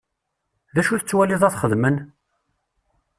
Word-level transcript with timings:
D 0.73 0.75
acu 0.81 0.95
tettwaliḍ 0.99 1.41
ad 1.47 1.51
t-xedmen? 1.53 1.95